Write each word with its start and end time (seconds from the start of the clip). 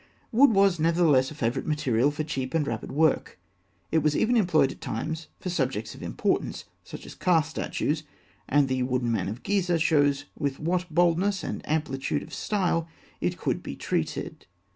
Wood 0.31 0.51
was, 0.53 0.79
nevertheless, 0.79 1.29
a 1.29 1.35
favourite 1.35 1.67
material 1.67 2.09
for 2.09 2.23
cheap 2.23 2.55
and 2.55 2.65
rapid 2.65 2.91
work. 2.91 3.37
It 3.91 3.99
was 3.99 4.17
even 4.17 4.35
employed 4.35 4.71
at 4.71 4.81
times 4.81 5.27
for 5.39 5.51
subjects 5.51 5.93
of 5.93 6.01
importance, 6.01 6.65
such 6.83 7.05
as 7.05 7.13
Ka 7.13 7.41
statues; 7.41 8.01
and 8.49 8.67
the 8.67 8.81
Wooden 8.81 9.11
Man 9.11 9.27
of 9.29 9.43
Gizeh 9.43 9.77
shows 9.79 10.25
with 10.35 10.59
what 10.59 10.91
boldness 10.91 11.43
and 11.43 11.61
amplitude 11.69 12.23
of 12.23 12.33
style 12.33 12.87
it 13.19 13.37
could 13.37 13.61
be 13.61 13.75
treated. 13.75 14.47